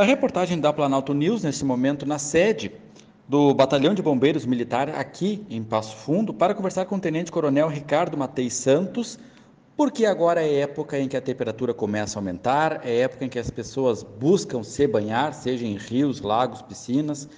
A 0.00 0.02
reportagem 0.02 0.58
da 0.58 0.72
Planalto 0.72 1.12
News, 1.12 1.42
nesse 1.42 1.62
momento, 1.62 2.06
na 2.06 2.18
sede 2.18 2.72
do 3.28 3.52
Batalhão 3.52 3.92
de 3.92 4.00
Bombeiros 4.00 4.46
Militar, 4.46 4.88
aqui 4.88 5.44
em 5.50 5.62
Passo 5.62 5.94
Fundo, 5.94 6.32
para 6.32 6.54
conversar 6.54 6.86
com 6.86 6.96
o 6.96 6.98
Tenente 6.98 7.30
Coronel 7.30 7.68
Ricardo 7.68 8.16
Matei 8.16 8.48
Santos, 8.48 9.18
porque 9.76 10.06
agora 10.06 10.42
é 10.42 10.60
época 10.60 10.98
em 10.98 11.06
que 11.06 11.18
a 11.18 11.20
temperatura 11.20 11.74
começa 11.74 12.18
a 12.18 12.18
aumentar, 12.18 12.80
é 12.82 13.00
época 13.00 13.26
em 13.26 13.28
que 13.28 13.38
as 13.38 13.50
pessoas 13.50 14.02
buscam 14.02 14.62
se 14.62 14.86
banhar, 14.86 15.34
seja 15.34 15.66
em 15.66 15.76
rios, 15.76 16.22
lagos, 16.22 16.62
piscinas, 16.62 17.28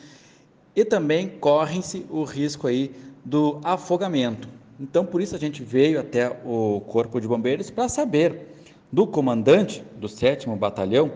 e 0.76 0.84
também 0.84 1.30
correm-se 1.30 2.06
o 2.08 2.22
risco 2.22 2.68
aí 2.68 2.92
do 3.24 3.58
afogamento. 3.64 4.48
Então, 4.78 5.04
por 5.04 5.20
isso 5.20 5.34
a 5.34 5.38
gente 5.40 5.64
veio 5.64 5.98
até 5.98 6.30
o 6.44 6.80
Corpo 6.86 7.20
de 7.20 7.26
Bombeiros 7.26 7.70
para 7.70 7.88
saber 7.88 8.54
do 8.92 9.04
comandante 9.04 9.82
do 9.96 10.08
7 10.08 10.48
Batalhão 10.50 11.10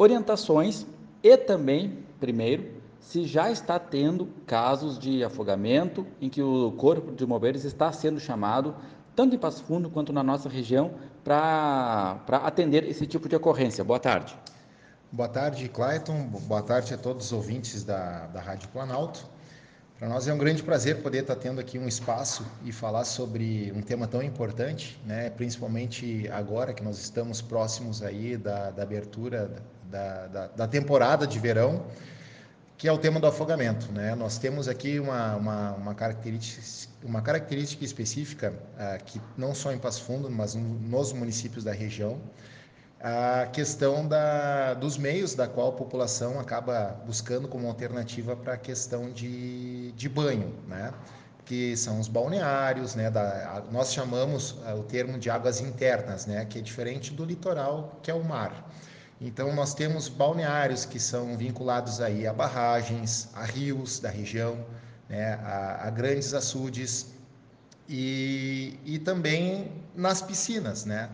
orientações 0.00 0.86
e 1.22 1.36
também, 1.36 1.98
primeiro, 2.18 2.80
se 3.00 3.26
já 3.26 3.50
está 3.50 3.78
tendo 3.78 4.30
casos 4.46 4.98
de 4.98 5.22
afogamento 5.22 6.06
em 6.18 6.30
que 6.30 6.42
o 6.42 6.72
Corpo 6.72 7.12
de 7.12 7.26
Bombeiros 7.26 7.66
está 7.66 7.92
sendo 7.92 8.18
chamado, 8.18 8.74
tanto 9.14 9.36
em 9.36 9.38
Passo 9.38 9.62
Fundo 9.62 9.90
quanto 9.90 10.10
na 10.10 10.22
nossa 10.22 10.48
região, 10.48 10.92
para 11.22 12.18
atender 12.28 12.84
esse 12.84 13.06
tipo 13.06 13.28
de 13.28 13.36
ocorrência. 13.36 13.84
Boa 13.84 14.00
tarde. 14.00 14.34
Boa 15.12 15.28
tarde, 15.28 15.68
Clayton. 15.68 16.28
Boa 16.28 16.62
tarde 16.62 16.94
a 16.94 16.96
todos 16.96 17.26
os 17.26 17.32
ouvintes 17.32 17.84
da, 17.84 18.26
da 18.28 18.40
Rádio 18.40 18.70
Planalto. 18.70 19.26
Para 20.00 20.08
nós 20.08 20.26
é 20.26 20.32
um 20.32 20.38
grande 20.38 20.62
prazer 20.62 21.02
poder 21.02 21.18
estar 21.18 21.36
tendo 21.36 21.60
aqui 21.60 21.78
um 21.78 21.86
espaço 21.86 22.42
e 22.64 22.72
falar 22.72 23.04
sobre 23.04 23.70
um 23.76 23.82
tema 23.82 24.08
tão 24.08 24.22
importante, 24.22 24.98
né? 25.04 25.28
principalmente 25.28 26.26
agora 26.32 26.72
que 26.72 26.82
nós 26.82 26.98
estamos 26.98 27.42
próximos 27.42 28.02
aí 28.02 28.38
da, 28.38 28.70
da 28.70 28.82
abertura 28.82 29.50
da, 29.90 30.26
da, 30.26 30.46
da, 30.46 30.66
temporada 30.66 31.26
de 31.26 31.38
verão, 31.38 31.84
que 32.78 32.88
é 32.88 32.92
o 32.92 32.96
tema 32.96 33.20
do 33.20 33.26
afogamento. 33.26 33.92
Né? 33.92 34.14
Nós 34.14 34.38
temos 34.38 34.68
aqui 34.68 34.98
uma, 34.98 35.36
uma, 35.36 35.72
uma 35.72 35.94
característica, 35.94 36.90
uma 37.04 37.20
característica 37.20 37.84
específica, 37.84 38.54
uh, 38.76 39.04
que 39.04 39.20
não 39.36 39.54
só 39.54 39.70
em 39.70 39.78
Passo 39.78 40.02
Fundo, 40.04 40.30
mas 40.30 40.54
nos 40.54 41.12
municípios 41.12 41.62
da 41.62 41.72
região, 41.72 42.18
a 43.00 43.46
questão 43.46 44.06
da, 44.06 44.74
dos 44.74 44.98
meios 44.98 45.34
da 45.34 45.48
qual 45.48 45.68
a 45.68 45.72
população 45.72 46.38
acaba 46.38 47.00
buscando 47.06 47.48
como 47.48 47.66
alternativa 47.66 48.36
para 48.36 48.54
a 48.54 48.58
questão 48.58 49.10
de, 49.10 49.92
de 49.92 50.08
banho, 50.08 50.54
né? 50.68 50.92
que 51.46 51.76
são 51.76 51.98
os 51.98 52.06
balneários, 52.06 52.94
né? 52.94 53.10
Da, 53.10 53.22
a, 53.56 53.72
nós 53.72 53.92
chamamos 53.92 54.56
a, 54.66 54.74
o 54.74 54.82
termo 54.82 55.18
de 55.18 55.30
águas 55.30 55.60
internas, 55.60 56.26
né? 56.26 56.44
que 56.44 56.58
é 56.58 56.62
diferente 56.62 57.12
do 57.12 57.24
litoral, 57.24 57.98
que 58.02 58.10
é 58.10 58.14
o 58.14 58.22
mar. 58.22 58.70
Então, 59.18 59.54
nós 59.54 59.74
temos 59.74 60.08
balneários 60.08 60.84
que 60.84 61.00
são 61.00 61.36
vinculados 61.36 62.00
aí 62.00 62.26
a 62.26 62.32
barragens, 62.32 63.28
a 63.34 63.44
rios 63.44 63.98
da 63.98 64.10
região, 64.10 64.58
né? 65.08 65.34
a, 65.42 65.86
a 65.88 65.90
grandes 65.90 66.34
açudes, 66.34 67.06
e, 67.90 68.78
e 68.84 68.98
também 69.00 69.72
nas 69.96 70.22
piscinas, 70.22 70.84
né? 70.84 71.10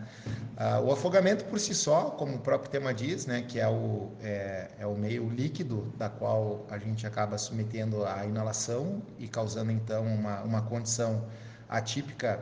Ah, 0.55 0.79
o 0.79 0.91
afogamento 0.91 1.43
por 1.45 1.59
si 1.59 1.73
só, 1.73 2.11
como 2.11 2.35
o 2.35 2.39
próprio 2.39 2.69
tema 2.69 2.93
diz, 2.93 3.25
né, 3.25 3.43
que 3.47 3.59
é 3.59 3.67
o, 3.67 4.11
é, 4.21 4.69
é, 4.79 4.85
o 4.85 4.95
meio 4.95 5.27
líquido 5.27 5.91
da 5.97 6.07
qual 6.07 6.65
a 6.69 6.77
gente 6.77 7.05
acaba 7.05 7.37
submetendo 7.37 8.05
a 8.05 8.25
inalação 8.25 9.01
e 9.17 9.27
causando 9.27 9.71
então 9.71 10.05
uma, 10.05 10.41
uma 10.41 10.61
condição 10.61 11.25
atípica 11.67 12.39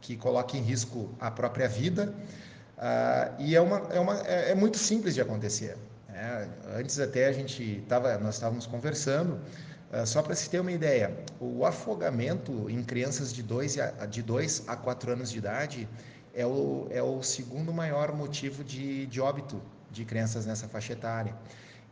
que 0.00 0.16
coloca 0.16 0.56
em 0.56 0.60
risco 0.62 1.14
a 1.20 1.30
própria 1.30 1.68
vida. 1.68 2.14
Ah, 2.78 3.32
e 3.38 3.54
é, 3.54 3.60
uma, 3.60 3.78
é, 3.92 4.00
uma, 4.00 4.18
é, 4.26 4.52
é 4.52 4.54
muito 4.54 4.78
simples 4.78 5.14
de 5.14 5.20
acontecer. 5.20 5.76
Né? 6.08 6.48
Antes 6.74 6.98
até 6.98 7.26
a 7.26 7.32
gente 7.32 7.84
tava, 7.86 8.16
nós 8.18 8.36
estávamos 8.36 8.66
conversando 8.66 9.40
só 10.04 10.22
para 10.22 10.34
se 10.34 10.50
ter 10.50 10.60
uma 10.60 10.72
ideia, 10.72 11.16
o 11.38 11.64
afogamento 11.64 12.68
em 12.68 12.82
crianças 12.82 13.32
de 13.32 13.42
2 13.42 13.78
a, 13.78 14.06
de 14.06 14.24
a 14.66 14.76
4 14.76 15.12
anos 15.12 15.30
de 15.30 15.38
idade 15.38 15.88
é 16.34 16.44
o, 16.44 16.88
é 16.90 17.02
o 17.02 17.22
segundo 17.22 17.72
maior 17.72 18.12
motivo 18.12 18.64
de, 18.64 19.06
de 19.06 19.20
óbito 19.20 19.62
de 19.90 20.04
crianças 20.04 20.44
nessa 20.44 20.66
faixa 20.66 20.92
etária. 20.92 21.34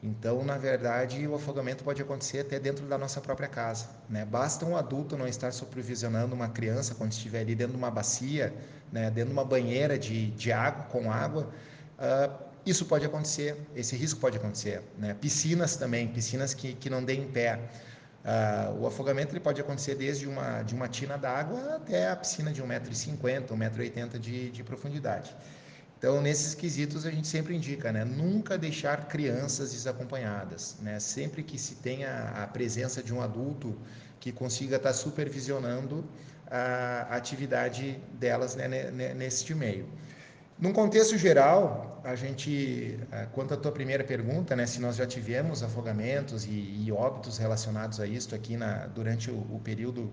Então, 0.02 0.44
na 0.44 0.58
verdade, 0.58 1.24
o 1.28 1.36
afogamento 1.36 1.84
pode 1.84 2.02
acontecer 2.02 2.40
até 2.40 2.58
dentro 2.58 2.84
da 2.86 2.98
nossa 2.98 3.20
própria 3.20 3.46
casa. 3.46 3.86
Né? 4.10 4.24
Basta 4.24 4.66
um 4.66 4.76
adulto 4.76 5.16
não 5.16 5.28
estar 5.28 5.52
supervisionando 5.52 6.34
uma 6.34 6.48
criança 6.48 6.92
quando 6.96 7.12
estiver 7.12 7.42
ali 7.42 7.54
dentro 7.54 7.74
de 7.74 7.78
uma 7.78 7.90
bacia, 7.90 8.52
né? 8.90 9.10
dentro 9.10 9.28
de 9.28 9.32
uma 9.32 9.44
banheira 9.44 9.96
de, 9.96 10.32
de 10.32 10.50
água, 10.50 10.86
com 10.86 11.08
água. 11.12 11.48
Uh, 11.98 12.52
isso 12.66 12.84
pode 12.86 13.06
acontecer, 13.06 13.56
esse 13.76 13.94
risco 13.94 14.18
pode 14.18 14.36
acontecer. 14.36 14.82
Né? 14.98 15.14
Piscinas 15.14 15.76
também, 15.76 16.08
piscinas 16.08 16.52
que, 16.52 16.74
que 16.74 16.90
não 16.90 17.04
deem 17.04 17.28
pé. 17.28 17.60
Uh, 18.24 18.82
o 18.82 18.86
afogamento 18.86 19.32
ele 19.32 19.40
pode 19.40 19.60
acontecer 19.60 19.96
desde 19.96 20.28
uma, 20.28 20.62
de 20.62 20.74
uma 20.74 20.88
tina 20.88 21.16
d'água 21.16 21.74
até 21.74 22.08
a 22.08 22.14
piscina 22.14 22.52
de 22.52 22.62
1,50m, 22.62 23.48
1,80m 23.48 24.18
de, 24.18 24.50
de 24.50 24.62
profundidade. 24.62 25.34
Então, 25.98 26.20
nesses 26.20 26.54
quesitos, 26.54 27.04
a 27.06 27.10
gente 27.10 27.28
sempre 27.28 27.54
indica, 27.54 27.92
né? 27.92 28.04
Nunca 28.04 28.58
deixar 28.58 29.06
crianças 29.06 29.72
desacompanhadas, 29.72 30.76
né? 30.80 30.98
Sempre 30.98 31.42
que 31.42 31.58
se 31.58 31.76
tenha 31.76 32.32
a 32.34 32.46
presença 32.46 33.02
de 33.02 33.14
um 33.14 33.20
adulto 33.20 33.76
que 34.18 34.32
consiga 34.32 34.76
estar 34.76 34.92
supervisionando 34.92 36.04
a 36.48 37.16
atividade 37.16 37.98
delas 38.14 38.54
né, 38.54 38.68
meio. 39.54 39.88
Num 40.62 40.72
contexto 40.72 41.18
geral, 41.18 42.00
a 42.04 42.14
gente, 42.14 42.96
é, 43.10 43.26
quanto 43.32 43.52
à 43.52 43.56
tua 43.56 43.72
primeira 43.72 44.04
pergunta, 44.04 44.54
né, 44.54 44.64
se 44.64 44.80
nós 44.80 44.94
já 44.94 45.04
tivemos 45.04 45.60
afogamentos 45.60 46.44
e, 46.44 46.84
e 46.84 46.92
óbitos 46.92 47.36
relacionados 47.36 47.98
a 47.98 48.06
isto 48.06 48.32
aqui 48.32 48.56
na, 48.56 48.86
durante 48.86 49.28
o, 49.28 49.38
o 49.50 49.60
período 49.64 50.08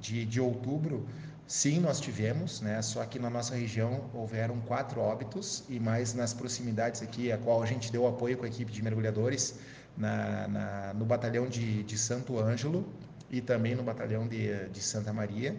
de, 0.00 0.26
de, 0.26 0.40
outubro, 0.40 1.06
sim, 1.46 1.78
nós 1.78 2.00
tivemos, 2.00 2.60
né, 2.60 2.82
só 2.82 3.04
que 3.04 3.20
na 3.20 3.30
nossa 3.30 3.54
região 3.54 4.10
houveram 4.12 4.60
quatro 4.62 5.00
óbitos 5.00 5.62
e 5.68 5.78
mais 5.78 6.14
nas 6.14 6.34
proximidades 6.34 7.00
aqui, 7.00 7.30
a 7.30 7.38
qual 7.38 7.62
a 7.62 7.66
gente 7.66 7.92
deu 7.92 8.04
apoio 8.04 8.36
com 8.36 8.44
a 8.44 8.48
equipe 8.48 8.72
de 8.72 8.82
mergulhadores 8.82 9.60
na, 9.96 10.48
na, 10.48 10.94
no 10.94 11.04
batalhão 11.04 11.46
de, 11.46 11.84
de, 11.84 11.96
Santo 11.96 12.40
Ângelo 12.40 12.84
e 13.30 13.40
também 13.40 13.76
no 13.76 13.84
batalhão 13.84 14.26
de, 14.26 14.68
de 14.68 14.80
Santa 14.80 15.12
Maria. 15.12 15.54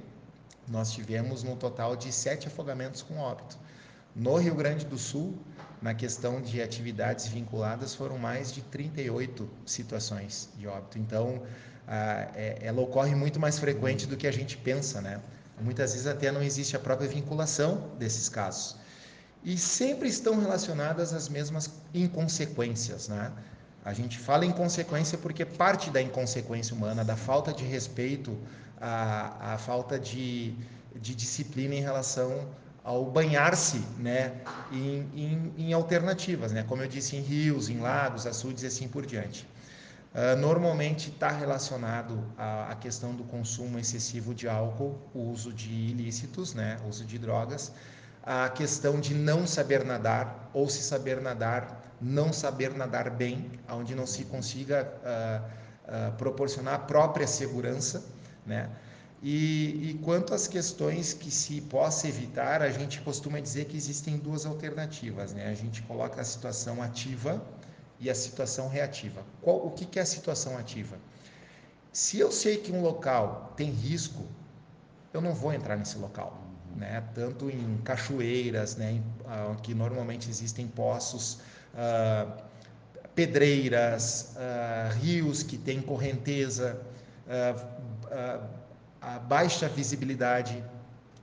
Nós 0.67 0.91
tivemos 0.91 1.43
no 1.43 1.55
total 1.55 1.95
de 1.95 2.11
sete 2.11 2.49
afogamentos 2.49 3.01
com 3.01 3.17
óbito. 3.19 3.57
No 4.15 4.37
Rio 4.37 4.53
Grande 4.53 4.85
do 4.85 4.97
Sul, 4.97 5.35
na 5.81 5.93
questão 5.95 6.39
de 6.39 6.61
atividades 6.61 7.27
vinculadas, 7.27 7.95
foram 7.95 8.17
mais 8.17 8.53
de 8.53 8.61
38 8.61 9.49
situações 9.65 10.49
de 10.55 10.67
óbito. 10.67 10.99
Então, 10.99 11.41
é, 11.87 12.59
ela 12.61 12.79
ocorre 12.79 13.15
muito 13.15 13.39
mais 13.39 13.57
frequente 13.57 14.05
do 14.05 14.15
que 14.15 14.27
a 14.27 14.31
gente 14.31 14.55
pensa, 14.55 15.01
né? 15.01 15.19
Muitas 15.59 15.93
vezes 15.93 16.05
até 16.07 16.31
não 16.31 16.43
existe 16.43 16.75
a 16.75 16.79
própria 16.79 17.07
vinculação 17.07 17.89
desses 17.97 18.29
casos. 18.29 18.75
E 19.43 19.57
sempre 19.57 20.07
estão 20.07 20.39
relacionadas 20.39 21.11
às 21.11 21.27
mesmas 21.27 21.69
inconsequências, 21.93 23.07
né? 23.07 23.31
A 23.83 23.93
gente 23.93 24.17
fala 24.19 24.45
inconsequência 24.45 25.17
porque 25.17 25.43
parte 25.43 25.89
da 25.89 26.01
inconsequência 26.01 26.75
humana, 26.75 27.03
da 27.03 27.17
falta 27.17 27.51
de 27.51 27.65
respeito, 27.65 28.37
a, 28.79 29.53
a 29.53 29.57
falta 29.57 29.99
de, 29.99 30.55
de 30.95 31.13
disciplina 31.15 31.75
em 31.75 31.81
relação 31.81 32.47
ao 32.83 33.05
banhar-se 33.05 33.79
né, 33.97 34.33
em, 34.71 35.09
em, 35.15 35.53
em, 35.57 35.73
alternativas, 35.73 36.51
né, 36.51 36.63
como 36.67 36.81
eu 36.81 36.87
disse, 36.87 37.15
em 37.15 37.21
rios, 37.21 37.69
em 37.69 37.79
lagos, 37.79 38.27
açudes 38.27 38.63
e 38.63 38.67
assim 38.67 38.87
por 38.87 39.05
diante. 39.05 39.47
Uh, 40.13 40.37
normalmente 40.39 41.09
está 41.09 41.29
relacionado 41.29 42.23
à, 42.37 42.71
à, 42.71 42.75
questão 42.75 43.15
do 43.15 43.23
consumo 43.23 43.79
excessivo 43.79 44.35
de 44.35 44.47
álcool, 44.47 44.99
o 45.13 45.21
uso 45.31 45.51
de 45.51 45.71
ilícitos, 45.71 46.53
né, 46.53 46.77
uso 46.87 47.03
de 47.05 47.17
drogas, 47.17 47.71
a 48.21 48.47
questão 48.49 48.99
de 48.99 49.15
não 49.15 49.47
saber 49.47 49.83
nadar, 49.83 50.49
ou 50.53 50.69
se 50.69 50.83
saber 50.83 51.19
nadar, 51.19 51.95
não 51.99 52.31
saber 52.31 52.73
nadar 52.75 53.09
bem, 53.09 53.59
onde 53.69 53.95
não 53.95 54.05
se 54.05 54.25
consiga 54.25 54.87
uh, 55.01 56.09
uh, 56.09 56.11
proporcionar 56.17 56.75
a 56.75 56.79
própria 56.79 57.25
segurança, 57.25 58.05
né? 58.45 58.69
E, 59.25 59.91
e, 59.91 59.99
quanto 60.03 60.33
às 60.33 60.47
questões 60.47 61.13
que 61.13 61.31
se 61.31 61.61
possa 61.61 62.09
evitar, 62.09 62.61
a 62.61 62.69
gente 62.69 62.99
costuma 62.99 63.39
dizer 63.39 63.65
que 63.65 63.77
existem 63.77 64.17
duas 64.17 64.45
alternativas, 64.45 65.31
né? 65.31 65.47
A 65.47 65.53
gente 65.53 65.81
coloca 65.83 66.19
a 66.19 66.25
situação 66.25 66.81
ativa 66.81 67.41
e 68.01 68.09
a 68.09 68.15
situação 68.15 68.67
reativa. 68.67 69.23
Qual, 69.41 69.65
o 69.65 69.71
que, 69.71 69.85
que 69.85 69.97
é 69.97 70.01
a 70.01 70.05
situação 70.05 70.57
ativa? 70.57 70.97
Se 71.93 72.19
eu 72.19 72.33
sei 72.33 72.57
que 72.57 72.69
um 72.73 72.81
local 72.81 73.53
tem 73.55 73.71
risco, 73.71 74.25
eu 75.13 75.21
não 75.21 75.33
vou 75.33 75.53
entrar 75.53 75.77
nesse 75.77 75.97
local, 75.97 76.43
né? 76.75 77.01
Tanto 77.15 77.49
em 77.49 77.77
cachoeiras, 77.77 78.75
né? 78.75 78.91
Em, 78.91 79.03
ah, 79.25 79.55
que 79.63 79.73
normalmente 79.73 80.29
existem 80.29 80.67
poços, 80.67 81.39
ah, 81.73 82.27
pedreiras, 83.15 84.35
ah, 84.35 84.89
rios 84.99 85.43
que 85.43 85.57
têm 85.57 85.81
correnteza, 85.81 86.81
ah, 87.25 87.55
ah, 88.11 88.62
a 89.03 89.19
baixa 89.19 89.67
visibilidade, 89.67 90.63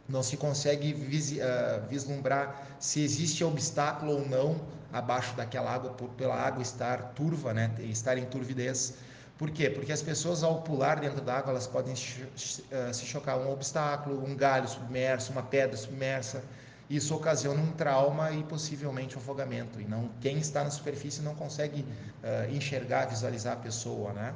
não 0.08 0.22
se 0.22 0.36
consegue 0.36 0.92
uh, 0.92 1.88
vislumbrar 1.88 2.66
se 2.78 3.02
existe 3.02 3.42
obstáculo 3.42 4.12
ou 4.12 4.28
não 4.28 4.60
abaixo 4.92 5.34
daquela 5.36 5.72
água 5.72 5.90
por, 5.90 6.08
pela 6.10 6.34
água 6.34 6.62
estar 6.62 7.12
turva, 7.14 7.54
né, 7.54 7.70
estar 7.80 8.18
em 8.18 8.24
turvidez. 8.24 8.94
Por 9.38 9.50
quê? 9.50 9.70
Porque 9.70 9.92
as 9.92 10.02
pessoas 10.02 10.42
ao 10.42 10.60
pular 10.62 11.00
dentro 11.00 11.22
da 11.22 11.38
água 11.38 11.52
elas 11.52 11.66
podem 11.66 11.94
eh, 11.94 12.92
se 12.92 13.06
chocar 13.06 13.38
um 13.38 13.50
obstáculo, 13.50 14.22
um 14.22 14.36
galho 14.36 14.68
submerso, 14.68 15.32
uma 15.32 15.42
pedra 15.42 15.78
submersa. 15.78 16.42
Isso 16.90 17.14
ocasiona 17.14 17.58
um 17.58 17.72
trauma 17.72 18.32
e 18.32 18.42
possivelmente 18.42 19.16
um 19.16 19.20
afogamento. 19.20 19.80
E 19.80 19.84
não 19.84 20.10
quem 20.20 20.38
está 20.38 20.62
na 20.62 20.70
superfície 20.70 21.22
não 21.22 21.34
consegue 21.34 21.82
uh, 21.82 22.54
enxergar, 22.54 23.06
visualizar 23.06 23.54
a 23.54 23.56
pessoa, 23.56 24.12
né? 24.12 24.34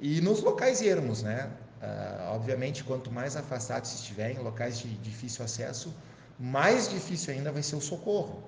E 0.00 0.20
nos 0.20 0.40
locais 0.40 0.80
ermos, 0.82 1.22
né? 1.22 1.48
Uh, 1.80 2.34
obviamente, 2.34 2.84
quanto 2.84 3.10
mais 3.10 3.36
afastados 3.36 3.94
estiverem, 3.94 4.38
locais 4.38 4.78
de 4.78 4.88
difícil 4.98 5.44
acesso, 5.44 5.94
mais 6.38 6.90
difícil 6.90 7.32
ainda 7.32 7.50
vai 7.50 7.62
ser 7.62 7.76
o 7.76 7.80
socorro. 7.80 8.42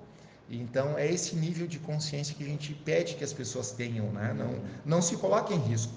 Então, 0.49 0.97
é 0.97 1.11
esse 1.11 1.35
nível 1.35 1.65
de 1.65 1.79
consciência 1.79 2.35
que 2.35 2.43
a 2.43 2.47
gente 2.47 2.73
pede 2.73 3.15
que 3.15 3.23
as 3.23 3.33
pessoas 3.33 3.71
tenham, 3.71 4.11
né? 4.11 4.33
não, 4.33 4.61
não 4.85 5.01
se 5.01 5.17
coloquem 5.17 5.57
em 5.57 5.61
risco. 5.61 5.93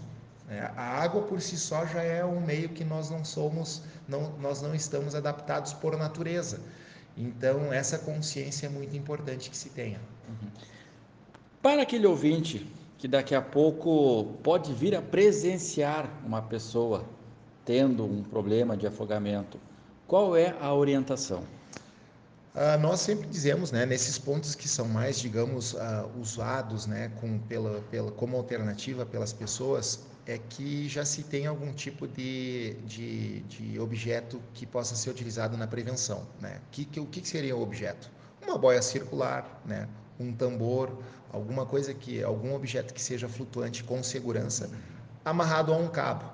Né? 0.48 0.60
A 0.76 1.02
água 1.02 1.22
por 1.22 1.40
si 1.42 1.58
só 1.58 1.84
já 1.84 2.02
é 2.02 2.24
um 2.24 2.40
meio 2.40 2.70
que 2.70 2.84
nós 2.84 3.10
não 3.10 3.24
somos, 3.24 3.82
não, 4.08 4.38
nós 4.38 4.62
não 4.62 4.74
estamos 4.74 5.14
adaptados 5.14 5.74
por 5.74 5.96
natureza. 5.96 6.60
Então, 7.16 7.72
essa 7.72 7.98
consciência 7.98 8.66
é 8.66 8.68
muito 8.70 8.96
importante 8.96 9.50
que 9.50 9.56
se 9.56 9.70
tenha. 9.70 10.00
Uhum. 10.28 10.48
Para 11.60 11.82
aquele 11.82 12.06
ouvinte 12.06 12.66
que 12.98 13.08
daqui 13.08 13.34
a 13.34 13.42
pouco 13.42 14.38
pode 14.42 14.72
vir 14.72 14.94
a 14.94 15.02
presenciar 15.02 16.08
uma 16.24 16.40
pessoa 16.40 17.04
tendo 17.66 18.06
um 18.06 18.22
problema 18.22 18.76
de 18.76 18.86
afogamento, 18.86 19.58
qual 20.06 20.36
é 20.36 20.56
a 20.60 20.72
orientação? 20.72 21.42
Uh, 22.54 22.80
nós 22.80 23.00
sempre 23.00 23.28
dizemos, 23.28 23.70
né, 23.70 23.84
nesses 23.84 24.18
pontos 24.18 24.54
que 24.54 24.66
são 24.66 24.88
mais, 24.88 25.18
digamos, 25.18 25.74
uh, 25.74 26.08
usados, 26.18 26.86
né, 26.86 27.12
com, 27.20 27.38
pela, 27.40 27.82
pela, 27.90 28.10
como 28.12 28.34
alternativa 28.36 29.04
pelas 29.04 29.32
pessoas, 29.32 30.06
é 30.26 30.38
que 30.38 30.88
já 30.88 31.04
se 31.04 31.22
tem 31.22 31.46
algum 31.46 31.72
tipo 31.72 32.08
de, 32.08 32.74
de, 32.86 33.40
de 33.42 33.78
objeto 33.78 34.40
que 34.54 34.64
possa 34.64 34.94
ser 34.96 35.10
utilizado 35.10 35.56
na 35.56 35.66
prevenção, 35.66 36.26
né? 36.40 36.60
Que, 36.72 36.84
que, 36.84 36.98
o 36.98 37.06
que 37.06 37.26
seria 37.26 37.54
o 37.56 37.62
objeto? 37.62 38.10
Uma 38.42 38.58
boia 38.58 38.82
circular, 38.82 39.62
né? 39.64 39.88
Um 40.18 40.32
tambor, 40.32 40.98
alguma 41.32 41.64
coisa 41.64 41.94
que, 41.94 42.24
algum 42.24 42.54
objeto 42.54 42.92
que 42.92 43.00
seja 43.00 43.28
flutuante 43.28 43.84
com 43.84 44.02
segurança, 44.02 44.68
amarrado 45.24 45.72
a 45.72 45.76
um 45.76 45.88
cabo, 45.88 46.24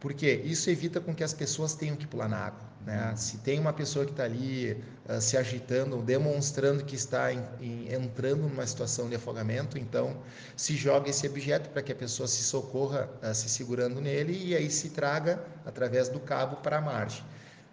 porque 0.00 0.30
isso 0.30 0.70
evita 0.70 1.00
com 1.00 1.14
que 1.14 1.24
as 1.24 1.32
pessoas 1.32 1.74
tenham 1.74 1.96
que 1.96 2.06
pular 2.06 2.28
na 2.28 2.38
água. 2.38 2.66
Né? 2.86 3.14
Se 3.16 3.38
tem 3.38 3.58
uma 3.58 3.72
pessoa 3.72 4.04
que 4.04 4.12
está 4.12 4.22
ali 4.22 4.80
uh, 5.08 5.20
se 5.20 5.36
agitando, 5.36 6.00
demonstrando 6.02 6.84
que 6.84 6.94
está 6.94 7.32
em, 7.32 7.42
em, 7.60 7.92
entrando 7.92 8.42
numa 8.42 8.64
situação 8.64 9.08
de 9.08 9.16
afogamento, 9.16 9.76
então 9.76 10.16
se 10.56 10.76
joga 10.76 11.10
esse 11.10 11.26
objeto 11.26 11.68
para 11.70 11.82
que 11.82 11.90
a 11.90 11.96
pessoa 11.96 12.28
se 12.28 12.44
socorra 12.44 13.08
uh, 13.22 13.34
se 13.34 13.48
segurando 13.48 14.00
nele 14.00 14.40
e 14.40 14.54
aí 14.54 14.70
se 14.70 14.90
traga 14.90 15.42
através 15.64 16.08
do 16.08 16.20
cabo 16.20 16.56
para 16.58 16.78
a 16.78 16.80
margem. 16.80 17.24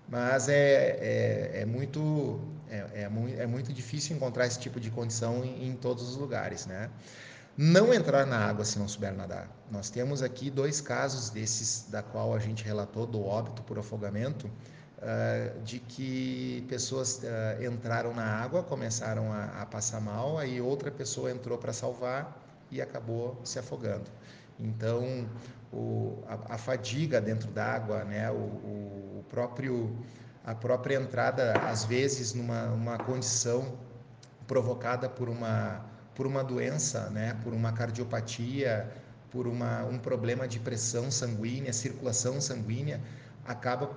Mas 0.09 0.49
é, 0.49 0.97
é, 0.99 1.61
é 1.61 1.65
muito, 1.65 2.39
é, 2.69 3.03
é, 3.03 3.09
muito, 3.09 3.39
é 3.39 3.45
muito 3.45 3.71
difícil 3.71 4.15
encontrar 4.15 4.47
esse 4.47 4.59
tipo 4.59 4.79
de 4.79 4.89
condição 4.89 5.45
em, 5.45 5.67
em 5.69 5.75
todos 5.75 6.09
os 6.09 6.15
lugares. 6.15 6.65
Né? 6.65 6.89
Não 7.57 7.93
entrar 7.93 8.25
na 8.25 8.37
água 8.37 8.65
se 8.65 8.79
não 8.79 8.87
souber 8.87 9.13
nadar. 9.13 9.47
Nós 9.69 9.89
temos 9.89 10.21
aqui 10.21 10.49
dois 10.49 10.81
casos 10.81 11.29
desses 11.29 11.85
da 11.89 12.01
qual 12.01 12.33
a 12.33 12.39
gente 12.39 12.63
relatou 12.63 13.05
do 13.05 13.23
óbito 13.23 13.61
por 13.63 13.77
afogamento, 13.77 14.47
uh, 14.47 15.61
de 15.61 15.79
que 15.79 16.65
pessoas 16.67 17.21
uh, 17.23 17.63
entraram 17.63 18.13
na 18.13 18.25
água, 18.25 18.63
começaram 18.63 19.31
a, 19.31 19.65
passar 19.65 20.01
mal, 20.01 20.37
aí 20.37 20.59
outra 20.59 20.89
pessoa 20.89 21.31
entrou 21.31 21.57
para 21.57 21.73
salvar 21.73 22.39
e 22.71 22.81
acabou 22.81 23.39
se 23.43 23.59
afogando. 23.59 24.09
Então, 24.59 25.27
a, 26.49 26.57
fadiga 26.57 27.19
dentro 27.19 27.51
da 27.51 27.65
água, 27.65 28.03
né, 28.03 28.29
o, 28.31 29.23
próprio 29.29 29.95
a 30.45 30.53
própria 30.53 30.97
entrada 30.97 31.53
às 31.67 31.85
vezes 31.85 32.33
numa 32.33 32.65
uma 32.65 32.97
condição 32.97 33.73
provocada 34.45 35.09
por 35.09 35.29
uma 35.29 35.83
por 36.15 36.27
uma 36.27 36.43
doença, 36.43 37.09
né, 37.09 37.35
por 37.43 37.53
uma 37.53 37.71
cardiopatia, 37.71 38.91
por 39.31 39.47
uma, 39.47 39.83
um 39.85 39.97
problema 39.97 40.47
de 40.47 40.59
pressão 40.59 41.09
sanguínea, 41.09 41.73
circulação 41.73 42.39
sanguínea, 42.39 43.01
acaba 43.45 43.89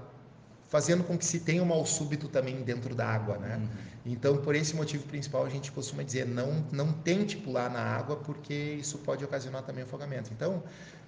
fazendo 0.68 1.04
com 1.04 1.16
que 1.16 1.24
se 1.24 1.40
tenha 1.40 1.62
um 1.62 1.66
mal 1.66 1.84
súbito 1.86 2.28
também 2.28 2.62
dentro 2.62 2.94
da 2.94 3.06
água, 3.06 3.38
né? 3.38 3.56
Uhum. 3.56 3.68
Então, 4.12 4.36
por 4.38 4.54
esse 4.54 4.74
motivo 4.74 5.04
principal, 5.04 5.44
a 5.44 5.48
gente 5.48 5.70
costuma 5.70 6.02
dizer 6.02 6.26
não 6.26 6.64
não 6.72 6.92
tente 6.92 7.36
pular 7.36 7.70
na 7.70 7.80
água 7.80 8.16
porque 8.16 8.54
isso 8.54 8.98
pode 8.98 9.24
ocasionar 9.24 9.62
também 9.62 9.84
afogamento. 9.84 10.32
Então, 10.32 10.62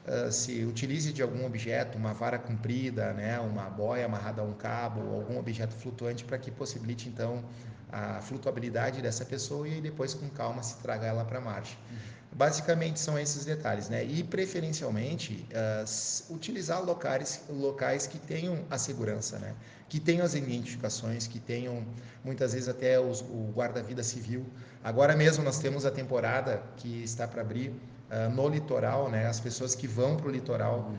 uh, 0.07 0.31
se 0.31 0.65
utilize 0.65 1.13
de 1.13 1.23
algum 1.23 1.45
objeto, 1.45 1.97
uma 1.99 2.13
vara 2.13 2.39
comprida, 2.39 3.13
né, 3.13 3.39
uma 3.41 3.65
boia 3.65 4.07
amarrada 4.07 4.43
a 4.43 4.45
um 4.45 4.53
cabo, 4.53 5.01
algum 5.15 5.39
objeto 5.39 5.75
flutuante 5.75 6.25
para 6.25 6.39
que 6.39 6.51
possibilite 6.51 7.09
então 7.09 7.43
a 7.91 8.21
flutuabilidade 8.21 9.01
dessa 9.01 9.25
pessoa 9.25 9.69
e 9.69 9.81
depois 9.81 10.15
com 10.15 10.29
calma 10.29 10.63
se 10.63 10.77
traga 10.77 11.07
ela 11.07 11.25
para 11.25 11.41
a. 11.41 11.79
Uhum. 11.91 12.19
Basicamente 12.31 13.01
são 13.01 13.19
esses 13.19 13.45
detalhes, 13.45 13.89
né? 13.89 14.05
E 14.05 14.23
preferencialmente 14.23 15.47
uh, 15.51 16.35
utilizar 16.35 16.85
locais, 16.85 17.43
locais 17.49 18.07
que 18.07 18.19
tenham 18.19 18.65
a 18.71 18.77
segurança, 18.77 19.39
né? 19.39 19.55
Que 19.89 19.99
tenham 19.99 20.25
as 20.25 20.35
identificações, 20.35 21.27
que 21.27 21.41
tenham 21.41 21.85
muitas 22.23 22.53
vezes 22.53 22.69
até 22.69 23.01
os, 23.01 23.23
o 23.23 23.51
guarda-vida 23.55 24.03
civil. 24.03 24.47
Agora 24.85 25.17
mesmo 25.17 25.43
nós 25.43 25.59
temos 25.59 25.87
a 25.87 25.91
temporada 25.91 26.63
que 26.77 27.03
está 27.03 27.27
para 27.27 27.41
abrir 27.41 27.71
uh, 27.71 28.31
no 28.31 28.47
litoral, 28.47 29.11
né? 29.11 29.27
As 29.27 29.41
pessoas 29.41 29.75
que 29.75 29.89
vão 29.89 30.17
para 30.17 30.29
o 30.29 30.31
litoral 30.31 30.93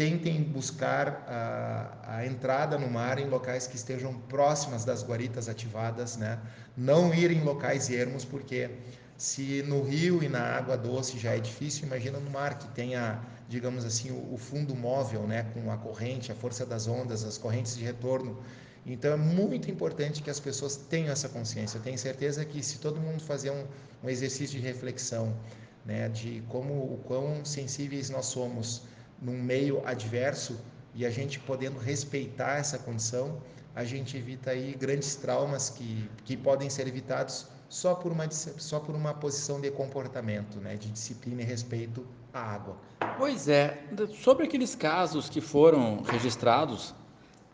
tentem 0.00 0.42
buscar 0.42 1.26
a, 1.28 2.16
a, 2.16 2.26
entrada 2.26 2.78
no 2.78 2.88
mar 2.88 3.18
em 3.18 3.28
locais 3.28 3.66
que 3.66 3.76
estejam 3.76 4.14
próximas 4.14 4.82
das 4.82 5.02
guaritas 5.02 5.46
ativadas, 5.46 6.16
né? 6.16 6.38
Não 6.74 7.12
ir 7.12 7.30
em 7.30 7.42
locais 7.42 7.90
ermos, 7.90 8.24
porque 8.24 8.70
se 9.18 9.62
no 9.64 9.82
rio 9.82 10.22
e 10.22 10.28
na 10.30 10.40
água 10.40 10.74
doce 10.74 11.18
já 11.18 11.36
é 11.36 11.38
difícil, 11.38 11.84
imagina 11.84 12.18
no 12.18 12.30
mar 12.30 12.58
que 12.58 12.66
tenha, 12.68 13.20
digamos 13.46 13.84
assim, 13.84 14.10
o, 14.10 14.32
o 14.32 14.38
fundo 14.38 14.74
móvel, 14.74 15.26
né? 15.26 15.42
Com 15.52 15.70
a 15.70 15.76
corrente, 15.76 16.32
a 16.32 16.34
força 16.34 16.64
das 16.64 16.88
ondas, 16.88 17.22
as 17.22 17.36
correntes 17.36 17.76
de 17.76 17.84
retorno. 17.84 18.38
Então 18.86 19.12
é 19.12 19.16
muito 19.18 19.70
importante 19.70 20.22
que 20.22 20.30
as 20.30 20.40
pessoas 20.40 20.76
tenham 20.76 21.12
essa 21.12 21.28
consciência. 21.28 21.76
Eu 21.76 21.82
tenho 21.82 21.98
certeza 21.98 22.42
que 22.42 22.62
se 22.62 22.78
todo 22.78 22.98
mundo 22.98 23.22
fazer 23.22 23.50
um, 23.50 23.66
um 24.02 24.08
exercício 24.08 24.58
de 24.58 24.66
reflexão, 24.66 25.36
né? 25.84 26.08
De 26.08 26.42
como 26.48 26.72
o 26.72 27.02
quão 27.04 27.44
sensíveis 27.44 28.08
nós 28.08 28.24
somos 28.24 28.88
num 29.20 29.42
meio 29.42 29.86
adverso 29.86 30.58
e 30.94 31.06
a 31.06 31.10
gente 31.10 31.38
podendo 31.38 31.78
respeitar 31.78 32.56
essa 32.56 32.78
condição, 32.78 33.40
a 33.74 33.84
gente 33.84 34.16
evita 34.16 34.50
aí 34.50 34.74
grandes 34.78 35.14
traumas 35.14 35.70
que, 35.70 36.08
que 36.24 36.36
podem 36.36 36.68
ser 36.68 36.88
evitados 36.88 37.46
só 37.68 37.94
por 37.94 38.10
uma 38.10 38.28
só 38.30 38.80
por 38.80 38.94
uma 38.94 39.14
posição 39.14 39.60
de 39.60 39.70
comportamento, 39.70 40.58
né, 40.58 40.74
de 40.74 40.90
disciplina 40.90 41.42
e 41.42 41.44
respeito 41.44 42.04
à 42.34 42.40
água. 42.40 42.76
Pois 43.16 43.48
é, 43.48 43.84
sobre 44.22 44.46
aqueles 44.46 44.74
casos 44.74 45.28
que 45.28 45.40
foram 45.40 46.02
registrados 46.02 46.94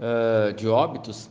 uh, 0.01 0.53
de 0.55 0.67
óbitos, 0.67 1.29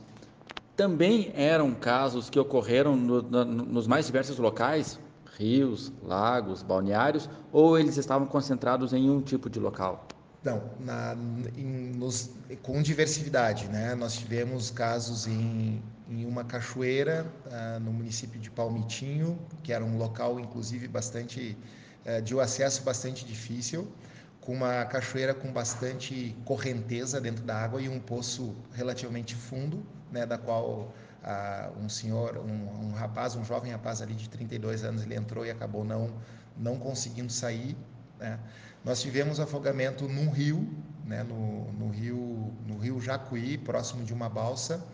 também 0.75 1.31
eram 1.35 1.73
casos 1.73 2.29
que 2.29 2.39
ocorreram 2.39 2.95
no, 2.95 3.21
no, 3.21 3.45
nos 3.45 3.87
mais 3.87 4.05
diversos 4.05 4.37
locais, 4.37 4.99
rios, 5.37 5.91
lagos, 6.03 6.61
balneários, 6.61 7.29
ou 7.51 7.79
eles 7.79 7.97
estavam 7.97 8.27
concentrados 8.27 8.93
em 8.93 9.09
um 9.09 9.21
tipo 9.21 9.49
de 9.49 9.59
local? 9.59 10.14
Não, 10.45 10.61
na, 10.79 11.17
em, 11.57 11.91
nos, 11.95 12.29
com 12.61 12.79
diversidade, 12.79 13.67
né? 13.67 13.95
Nós 13.95 14.13
tivemos 14.13 14.69
casos 14.69 15.25
em, 15.25 15.81
em 16.07 16.23
uma 16.23 16.43
cachoeira 16.43 17.25
uh, 17.47 17.79
no 17.79 17.91
município 17.91 18.39
de 18.39 18.51
Palmitinho, 18.51 19.39
que 19.63 19.73
era 19.73 19.83
um 19.83 19.97
local, 19.97 20.39
inclusive, 20.39 20.87
bastante 20.87 21.57
uh, 22.05 22.21
de 22.21 22.35
um 22.35 22.39
acesso 22.39 22.83
bastante 22.83 23.25
difícil, 23.25 23.91
com 24.39 24.53
uma 24.53 24.85
cachoeira 24.85 25.33
com 25.33 25.51
bastante 25.51 26.37
correnteza 26.45 27.19
dentro 27.19 27.43
da 27.43 27.57
água 27.57 27.81
e 27.81 27.89
um 27.89 27.99
poço 27.99 28.55
relativamente 28.71 29.33
fundo, 29.33 29.83
né? 30.11 30.27
Da 30.27 30.37
qual 30.37 30.93
uh, 31.23 31.83
um 31.83 31.89
senhor, 31.89 32.37
um, 32.37 32.89
um 32.89 32.91
rapaz, 32.91 33.35
um 33.35 33.43
jovem 33.43 33.71
rapaz 33.71 33.99
ali 33.99 34.13
de 34.13 34.29
32 34.29 34.83
anos, 34.83 35.01
ele 35.01 35.15
entrou 35.15 35.43
e 35.43 35.49
acabou 35.49 35.83
não 35.83 36.13
não 36.57 36.77
conseguindo 36.79 37.33
sair, 37.33 37.75
né? 38.19 38.39
Nós 38.83 39.01
tivemos 39.01 39.39
afogamento 39.39 40.07
num 40.07 40.29
rio, 40.29 40.67
né, 41.05 41.23
no, 41.23 41.71
no, 41.73 41.89
rio, 41.89 42.53
no 42.67 42.77
rio 42.77 43.01
Jacuí, 43.01 43.57
próximo 43.57 44.03
de 44.03 44.13
uma 44.13 44.29
balsa, 44.29 44.85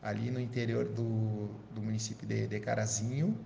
ali 0.00 0.30
no 0.30 0.40
interior 0.40 0.84
do, 0.84 1.48
do 1.74 1.82
município 1.82 2.26
de, 2.26 2.46
de 2.46 2.60
Carazinho. 2.60 3.36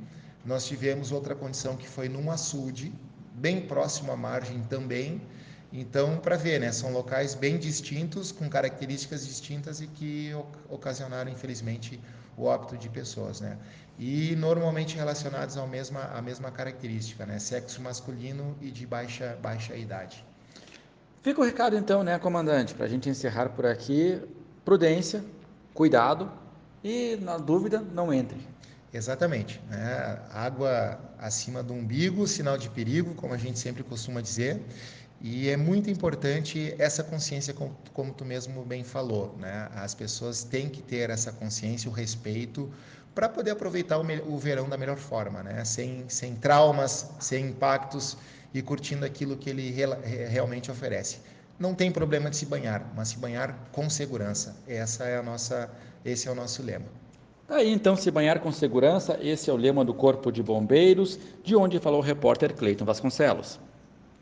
Nós 0.45 0.67
tivemos 0.67 1.13
outra 1.13 1.35
condição 1.35 1.77
que 1.77 1.89
foi 1.89 2.11
num 2.11 2.31
açude, 2.31 2.93
bem 3.35 3.63
próximo 3.63 4.13
à 4.13 4.17
margem 4.17 4.61
também. 4.69 5.21
Então, 5.73 6.19
para 6.19 6.37
ver, 6.37 6.61
né, 6.61 6.73
são 6.73 6.93
locais 6.93 7.35
bem 7.35 7.59
distintos, 7.59 8.31
com 8.31 8.49
características 8.49 9.27
distintas 9.27 9.81
e 9.81 9.87
que 9.87 10.31
ocasionaram, 10.69 11.31
infelizmente, 11.31 11.99
o 12.37 12.45
óbito 12.45 12.77
de 12.77 12.89
pessoas, 12.89 13.41
né? 13.41 13.57
E 13.99 14.37
normalmente 14.37 14.97
relacionados 14.97 15.57
à 15.57 15.67
mesma, 15.67 16.05
à 16.05 16.21
mesma 16.21 16.51
característica, 16.51 17.25
né? 17.25 17.39
Sexo 17.39 17.81
masculino 17.81 18.57
e 18.61 18.71
de 18.71 18.87
baixa, 18.87 19.39
baixa 19.41 19.75
idade. 19.75 20.25
Fica 21.23 21.41
o 21.41 21.45
recado 21.45 21.77
então, 21.77 22.05
né, 22.05 22.19
comandante, 22.19 22.73
para 22.75 22.87
a 22.87 22.89
gente 22.89 23.09
encerrar 23.09 23.49
por 23.49 23.67
aqui. 23.67 24.23
Prudência, 24.65 25.25
cuidado 25.75 26.31
e, 26.85 27.17
na 27.21 27.37
dúvida, 27.37 27.81
não 27.81 28.13
entre. 28.13 28.39
Exatamente. 28.93 29.61
Né? 29.69 30.21
Água 30.31 31.01
acima 31.19 31.63
do 31.63 31.73
umbigo, 31.73 32.27
sinal 32.27 32.57
de 32.57 32.71
perigo, 32.71 33.15
como 33.15 33.35
a 33.35 33.37
gente 33.37 33.59
sempre 33.59 33.83
costuma 33.83 34.21
dizer. 34.21 34.63
E 35.29 35.49
é 35.49 35.57
muito 35.57 35.91
importante 35.91 36.73
essa 36.79 37.03
consciência, 37.03 37.53
como, 37.53 37.77
como 37.93 38.15
tu 38.15 38.25
mesmo 38.25 38.65
bem 38.65 38.85
falou. 38.85 39.35
Né? 39.41 39.69
As 39.75 39.93
pessoas 39.93 40.45
têm 40.45 40.69
que 40.69 40.81
ter 40.81 41.11
essa 41.11 41.33
consciência, 41.33 41.91
o 41.91 41.93
respeito, 41.93 42.73
para 43.13 43.29
poder 43.29 43.51
aproveitar 43.51 43.99
o, 43.99 44.05
o, 44.33 44.39
verão 44.39 44.69
da 44.69 44.79
melhor 44.79 44.97
forma, 44.97 45.43
né? 45.43 45.65
sem, 45.65 46.05
sem 46.09 46.37
traumas, 46.37 47.11
sem 47.19 47.47
impactos 47.47 48.17
e 48.55 48.63
curtindo 48.63 49.05
aquilo 49.05 49.37
que 49.37 49.51
ele 49.51 49.69
re, 49.73 49.87
realmente 50.29 50.71
oferece. 50.71 51.19
Não 51.59 51.75
tem 51.75 51.91
problema 51.91 52.31
de 52.31 52.37
se 52.37 52.47
banhar, 52.47 52.89
mas 52.95 53.09
se 53.09 53.19
banhar 53.19 53.69
com 53.73 53.91
segurança. 53.91 54.55
Essa 54.69 55.07
é 55.07 55.17
a 55.17 55.25
nossa, 55.25 55.69
esse 56.05 56.29
é 56.29 56.31
o 56.31 56.37
nosso 56.37 56.63
lema. 56.63 56.87
Tá 57.49 57.57
aí 57.57 57.73
então, 57.73 57.97
se 57.97 58.13
banhar 58.13 58.39
com 58.39 58.53
segurança, 58.53 59.19
esse 59.21 59.51
é 59.51 59.53
o 59.53 59.57
lema 59.57 59.85
do 59.85 59.93
Corpo 59.93 60.31
de 60.31 60.41
Bombeiros, 60.41 61.19
de 61.43 61.57
onde 61.57 61.81
falou 61.81 61.99
o 61.99 62.05
repórter 62.05 62.55
Cleiton 62.55 62.85
Vasconcelos. 62.85 63.59